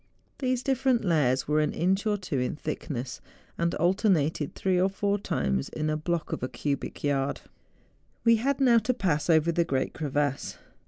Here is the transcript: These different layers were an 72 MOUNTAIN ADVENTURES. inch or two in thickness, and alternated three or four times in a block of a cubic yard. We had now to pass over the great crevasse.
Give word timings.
These 0.39 0.63
different 0.63 1.05
layers 1.05 1.47
were 1.47 1.59
an 1.59 1.73
72 1.73 1.79
MOUNTAIN 1.79 1.91
ADVENTURES. 1.91 2.01
inch 2.01 2.11
or 2.11 2.17
two 2.19 2.39
in 2.39 2.55
thickness, 2.55 3.21
and 3.59 3.75
alternated 3.75 4.55
three 4.55 4.81
or 4.81 4.89
four 4.89 5.19
times 5.19 5.69
in 5.69 5.91
a 5.91 5.95
block 5.95 6.33
of 6.33 6.41
a 6.41 6.49
cubic 6.49 7.03
yard. 7.03 7.41
We 8.23 8.37
had 8.37 8.59
now 8.59 8.79
to 8.79 8.95
pass 8.95 9.29
over 9.29 9.51
the 9.51 9.63
great 9.63 9.93
crevasse. 9.93 10.57